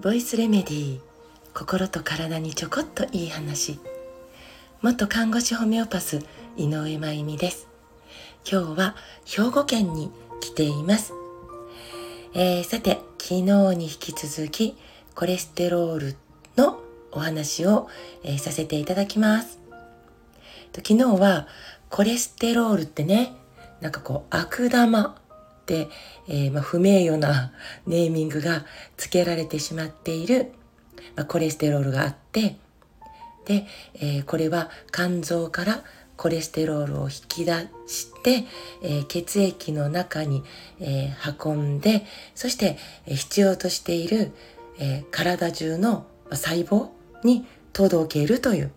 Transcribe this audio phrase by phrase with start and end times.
[0.00, 1.00] ボイスレメディー
[1.52, 3.78] 心と体にちょこっといい話。
[4.80, 6.24] 元看護師ホメオパス
[6.56, 7.68] 井上真由美です。
[8.50, 8.96] 今日は
[9.26, 10.10] 兵庫県に
[10.40, 11.12] 来ています、
[12.32, 13.42] えー、さて昨日
[13.76, 14.78] に引き続き
[15.14, 16.16] コレステロール
[16.56, 16.80] の
[17.12, 17.90] お話を、
[18.24, 19.58] えー、させていただきます。
[20.74, 21.46] 昨日は
[21.90, 23.34] コレステロールってね
[23.82, 25.19] なんかこう悪玉、
[25.68, 27.52] えー、まあ、不名誉な
[27.86, 28.64] ネーミングが
[28.96, 30.52] 付けられてしまっている、
[31.16, 32.56] まあ、コレステロールがあって、
[33.44, 35.82] で、えー、これは肝臓から
[36.16, 37.52] コレステロールを引き出
[37.86, 38.44] して、
[38.82, 40.42] えー、血液の中に、
[40.80, 42.04] え運んで、
[42.34, 44.32] そして、え必要としている、
[44.78, 46.88] え体中の細胞
[47.24, 48.70] に届けるという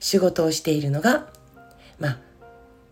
[0.00, 1.28] 仕事をしているのが、
[1.98, 2.18] まあ、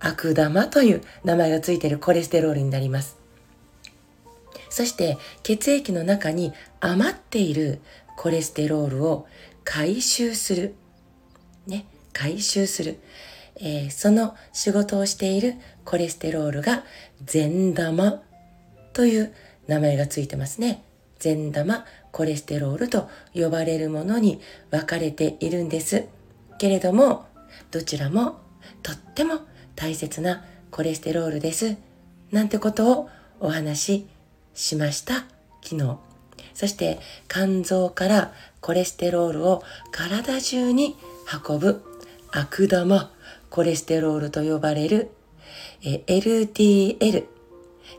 [0.05, 3.17] 悪玉という名前がついているコレステロールになります。
[4.69, 7.81] そして血液の中に余っている
[8.17, 9.27] コレステロールを
[9.65, 10.75] 回収する。
[11.67, 12.99] ね、回収する。
[13.57, 16.85] えー、その仕事をしているコレステロールが
[17.25, 18.21] 善玉
[18.93, 19.33] という
[19.69, 20.83] 名前がついてますね。
[21.19, 26.05] 善玉コレステロールと呼ばれるものに分かれているんです。
[26.59, 27.27] けれども、
[27.71, 28.41] どちらも
[28.83, 29.41] とっても
[29.77, 31.77] 大切なコレステロールです。
[32.31, 33.09] なんてことを
[33.41, 34.07] お話し
[34.55, 35.25] しました？
[35.63, 35.99] 昨日。
[36.53, 40.97] そして肝臓からコレステロールを体中に
[41.49, 41.83] 運ぶ
[42.31, 43.11] 悪玉
[43.51, 45.11] コレステロールと呼ばれる
[45.83, 47.27] LDL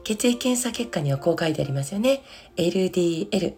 [0.04, 2.24] 血液検査結果にはこう書いてありますよね。
[2.58, 3.56] LDL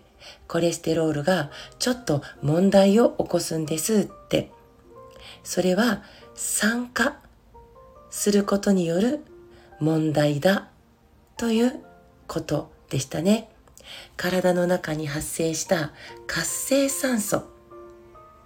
[0.47, 4.51] コレステロールがちょっと問題を起こすんですって。
[5.43, 6.03] それは
[6.35, 7.17] 酸化
[8.09, 9.23] することによる
[9.79, 10.69] 問題だ
[11.37, 11.79] という
[12.27, 13.49] ことでしたね。
[14.17, 15.93] 体の中に発生した
[16.25, 17.43] 活性酸素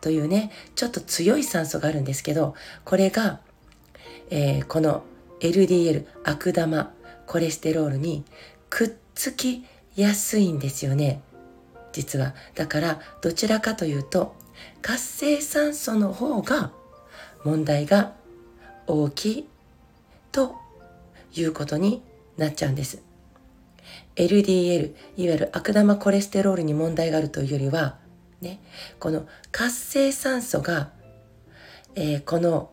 [0.01, 3.39] というね、ちょっと強い酸素があるんですけど、これが、
[4.29, 5.03] えー、この
[5.39, 6.93] LDL 悪玉
[7.27, 8.23] コレステロールに
[8.69, 11.21] くっつきやすいんですよね。
[11.93, 12.33] 実は。
[12.55, 14.35] だからどちらかというと
[14.81, 16.71] 活性酸素の方が
[17.43, 18.13] 問題が
[18.87, 19.47] 大きい
[20.31, 20.55] と
[21.33, 22.01] いうことに
[22.37, 23.03] なっちゃうんです。
[24.15, 27.97] LDL、いわゆる悪玉コレステロールに問題があるというよりは、
[28.41, 28.59] ね、
[28.99, 30.91] この活性酸素が、
[31.95, 32.71] えー、この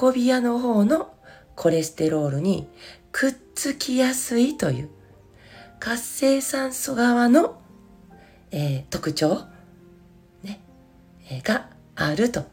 [0.00, 1.12] 運び屋の方の
[1.56, 2.66] コレステロールに
[3.12, 4.90] くっつきやすいという
[5.78, 7.60] 活性酸素側の、
[8.50, 9.44] えー、特徴、
[10.42, 10.60] ね
[11.30, 12.44] え、があると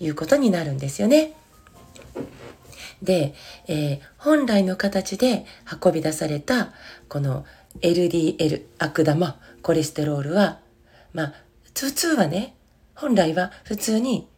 [0.00, 1.34] いうことになるんですよね。
[3.02, 3.34] で、
[3.66, 5.46] えー、本来の形で
[5.82, 6.72] 運び出された
[7.08, 7.44] この
[7.80, 10.58] LDL 悪玉コレステロールは、
[11.12, 11.34] まあ、
[11.74, 12.54] 普通はね、
[12.94, 14.28] 本来は普通に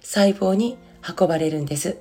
[0.00, 1.98] 細胞に運ばれるんです。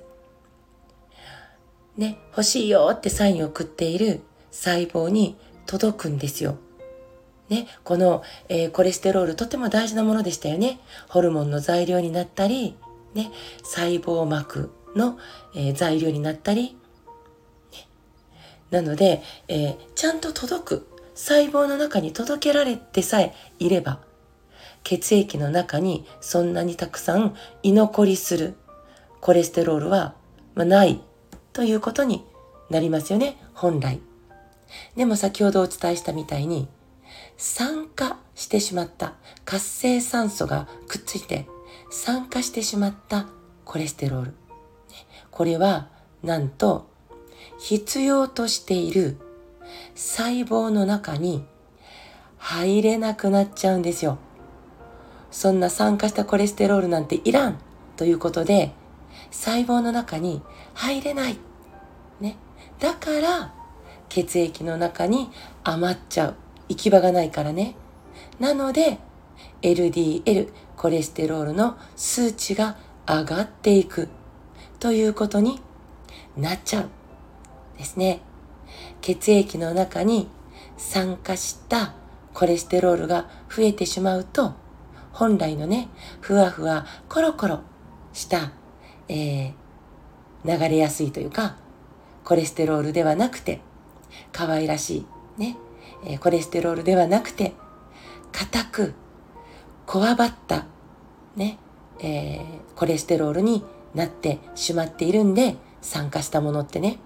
[1.98, 4.22] ね、欲しいよってサインを送っている
[4.52, 6.58] 細胞に届くんですよ。
[7.50, 10.80] ね、この、えー、コレステロールとても大事なものでしたよね。
[11.08, 12.76] ホルモンの材料になったり、
[13.14, 13.32] ね、
[13.64, 15.18] 細胞膜の、
[15.54, 16.78] えー、材料になったり、
[17.72, 17.88] ね。
[18.72, 20.96] なので、えー、ちゃんと届く。
[21.16, 24.00] 細胞の中に届けられてさえいれば
[24.84, 28.56] 血液の中にそんなにたくさん居残りする。
[29.22, 30.14] コレステロールは、
[30.54, 31.02] まあ、ない
[31.52, 32.24] ということに
[32.70, 33.38] なりますよね。
[33.56, 34.00] 本来。
[34.96, 36.68] でも先ほどお伝えしたみたいに
[37.38, 39.14] 酸化してしまった。
[39.46, 41.48] 活性酸素がくっついて
[41.90, 43.26] 酸化してしまった
[43.64, 44.45] コレステロール。
[45.36, 45.90] これは
[46.24, 46.88] なんと
[47.60, 49.18] 必要としている
[49.94, 51.44] 細胞の中に
[52.38, 54.18] 入れなくなっちゃうんですよ。
[55.32, 57.60] そんな酸化したコレステロールなんていらん
[57.98, 58.72] ということで
[59.30, 60.42] 細胞の中に
[60.74, 61.38] 入れない。
[62.22, 62.38] ね。
[62.80, 63.54] だから
[64.08, 65.30] 血液の中に
[65.66, 66.36] 余っちゃう。
[66.70, 67.76] 行き場がないからね。
[68.40, 69.00] なので
[69.62, 74.08] LDL コレステロールの数値が上がっていく
[74.86, 75.60] ということに
[76.38, 76.90] なっちゃう。
[77.76, 78.22] ですね。
[79.02, 80.28] 血液の中に
[80.78, 81.96] 酸化した
[82.36, 84.54] コレステロールが増えてしまうと、
[85.12, 85.90] 本来のね、
[86.22, 87.62] ふわふわコロコロ
[88.14, 88.52] した、
[89.08, 91.56] えー、流れやすいというか、
[92.24, 93.62] コレステロールではなくて、
[94.32, 95.58] 可愛らしいね、
[96.06, 97.56] えー、コレステロールではなくて、
[98.32, 98.94] 硬く、
[99.88, 100.68] こわばった、
[101.36, 101.58] ね、
[102.00, 102.44] えー、
[102.76, 103.64] コレステロールに
[103.96, 107.00] なってしまっているんで、酸化したものってね、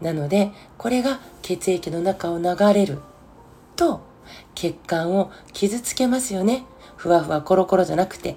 [0.00, 2.98] なのでこれが血液の中を流れる
[3.76, 4.00] と
[4.54, 6.64] 血管を傷つけますよね。
[6.96, 8.36] ふわふわコロコロじゃなくて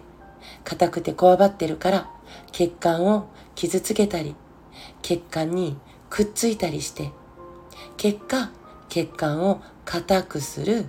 [0.63, 2.09] 硬くてこわばってるから
[2.51, 4.36] 血管を傷つけたり
[5.01, 5.77] 血管に
[6.09, 7.12] くっついたりして
[7.95, 8.51] 結果
[8.89, 10.86] 血管を硬くする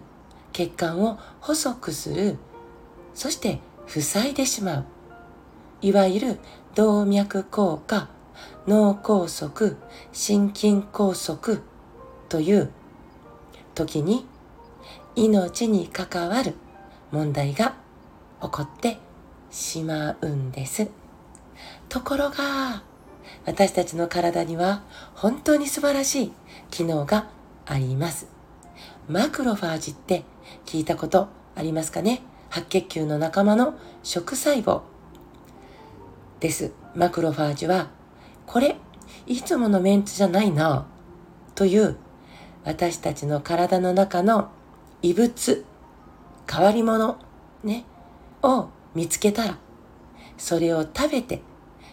[0.52, 2.36] 血管を細くする
[3.14, 4.84] そして塞いでしまう。
[5.80, 6.38] いわゆる
[6.78, 8.08] 動脈硬化
[8.68, 9.74] 脳梗塞
[10.12, 11.58] 心筋梗塞
[12.28, 12.70] という
[13.74, 14.24] 時に
[15.16, 16.54] 命に関わる
[17.10, 17.74] 問題が
[18.40, 18.98] 起こって
[19.50, 20.88] しまうんです。
[21.88, 22.84] ところが、
[23.44, 24.84] 私たちの体には
[25.16, 26.32] 本当に素晴らしい
[26.70, 27.26] 機能が
[27.66, 28.28] あります。
[29.08, 30.22] マクロファージって
[30.64, 31.26] 聞いたこと
[31.56, 32.22] ありますかね？
[32.50, 33.74] 白血球の仲間の
[34.04, 34.82] 食細胞
[36.40, 36.72] です。
[36.94, 37.88] マクロファージは、
[38.46, 38.76] これ、
[39.26, 40.86] いつものメンツじゃないな、
[41.54, 41.96] という
[42.64, 44.50] 私たちの体の中の
[45.02, 45.64] 異物、
[46.50, 47.18] 変わり者、
[47.64, 47.84] ね、
[48.42, 49.58] を見つけたら、
[50.36, 51.42] それを食べて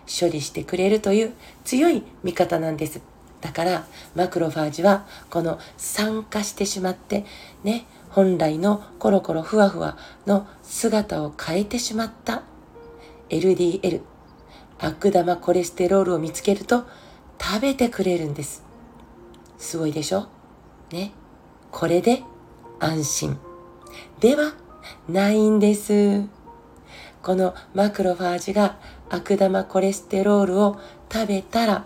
[0.07, 1.33] 処理してくれるという
[1.63, 3.01] 強い味方なんです。
[3.41, 7.25] だから、マクロファージは、この酸化してしまって、
[7.63, 12.43] ね、本来のコロコロふわふわの姿を変えてしまった
[13.29, 14.01] LDL、
[14.79, 16.85] 悪玉コレステロールを見つけると
[17.41, 18.63] 食べてくれるんです。
[19.57, 20.27] すごいでしょ？
[20.91, 21.11] ね？
[21.71, 22.23] これで
[22.79, 23.37] 安心。
[24.19, 24.53] では
[25.07, 26.23] ないんです。
[27.21, 28.77] このマクロファージが
[29.09, 30.79] 悪玉コレステロールを
[31.11, 31.85] 食べたら、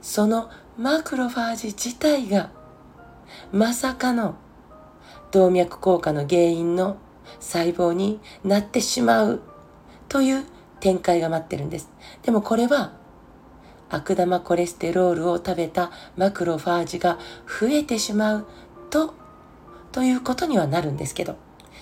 [0.00, 2.50] そのマクロファージ自体が
[3.52, 4.36] まさかの
[5.32, 6.96] 動脈硬化の原因の
[7.40, 9.42] 細胞になってしまう
[10.08, 10.44] という
[10.82, 11.88] 展開が待ってるんです。
[12.22, 12.92] でもこれは
[13.88, 18.46] 悪玉コレステロールを食べたマクロファージが増えてしまう
[18.90, 19.14] と
[19.92, 21.36] ということにはなるんですけど、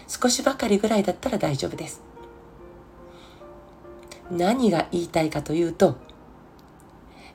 [0.06, 2.02] 少しばかりぐらいだったら大丈夫です。
[4.30, 5.96] 何が言いたいかというと、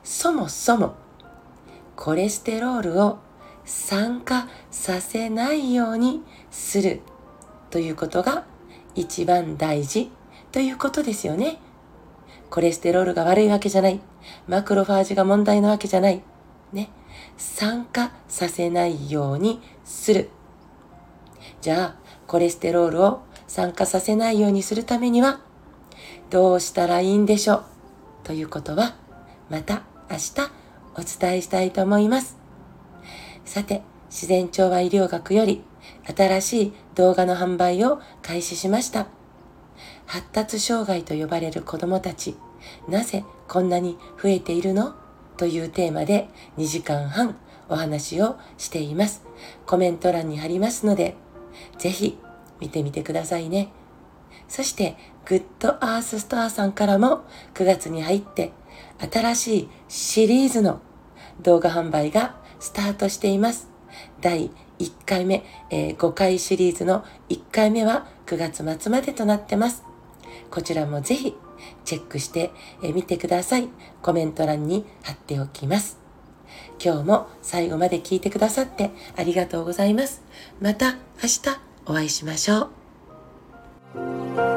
[0.03, 0.93] そもそも
[1.95, 3.17] コレステロールを
[3.65, 6.21] 酸化させないように
[6.51, 7.01] する
[7.71, 8.43] ということが
[8.93, 10.11] 一番大事
[10.55, 11.57] ということですよね。
[12.49, 13.99] コレステロールが悪いわけじゃない。
[14.47, 16.23] マクロファージが問題なわけじゃない。
[16.71, 16.87] ね。
[17.35, 20.29] 酸化させないようにする。
[21.59, 25.41] じゃあ、コレステロールを酸化させないようにするためには、
[26.29, 27.63] どうしたらいいんでしょう？
[28.23, 28.95] ということは、
[29.49, 30.35] また明日
[30.95, 32.37] お伝えしたいと思います。
[33.43, 35.65] さて、自然調和医療学より
[36.15, 39.07] 新しい動画の販売を開始しました。
[40.05, 42.35] 発達障害と呼ばれる子供たち、
[42.87, 44.93] なぜこんなに増えているの？
[45.37, 47.35] というテーマで2時間半
[47.67, 49.23] お話をしています。
[49.65, 51.15] コメント欄に貼りますので、
[51.77, 52.17] ぜひ
[52.59, 53.69] 見てみてくださいね。
[54.47, 57.23] そして、グッドアースストアさんからも
[57.55, 58.51] 9月に入って
[59.11, 60.81] 新しいシリーズの
[61.41, 63.69] 動画販売がスタートしています。
[64.21, 69.83] 第1回目、えー、5回シリーズの1回目は9月末までとなってます。
[70.55, 71.35] こちらもぜひ
[71.83, 73.67] チェックしてみてください。
[74.01, 75.99] コメント欄に貼っておきます。
[76.81, 80.23] 今日も最後まで聞いてくださってありがとうございます。
[80.61, 81.41] また明日
[81.85, 82.69] お会いしましょ
[83.95, 84.54] う。